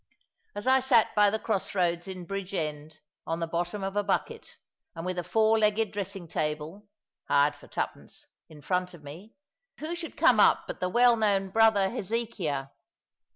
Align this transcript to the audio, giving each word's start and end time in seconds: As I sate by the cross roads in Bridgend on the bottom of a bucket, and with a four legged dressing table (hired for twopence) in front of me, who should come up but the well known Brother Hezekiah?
As 0.55 0.65
I 0.65 0.79
sate 0.79 1.13
by 1.15 1.29
the 1.29 1.37
cross 1.37 1.75
roads 1.75 2.07
in 2.07 2.25
Bridgend 2.25 2.95
on 3.27 3.39
the 3.39 3.45
bottom 3.45 3.83
of 3.83 3.95
a 3.95 4.03
bucket, 4.03 4.57
and 4.95 5.05
with 5.05 5.19
a 5.19 5.23
four 5.23 5.59
legged 5.59 5.91
dressing 5.91 6.27
table 6.27 6.87
(hired 7.27 7.55
for 7.55 7.67
twopence) 7.67 8.25
in 8.49 8.61
front 8.63 8.95
of 8.95 9.03
me, 9.03 9.35
who 9.77 9.93
should 9.93 10.17
come 10.17 10.39
up 10.39 10.63
but 10.65 10.79
the 10.79 10.89
well 10.89 11.15
known 11.15 11.51
Brother 11.51 11.91
Hezekiah? 11.91 12.69